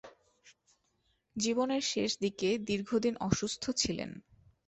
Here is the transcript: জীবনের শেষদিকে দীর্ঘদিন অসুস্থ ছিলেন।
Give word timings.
জীবনের 1.35 1.83
শেষদিকে 1.91 2.49
দীর্ঘদিন 2.67 3.13
অসুস্থ 3.21 3.63
ছিলেন। 3.71 4.09